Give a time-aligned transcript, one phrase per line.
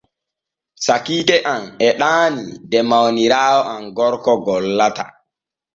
[0.85, 5.05] Sakiike am e ɗaanii de mawniraawo am gorko gollata.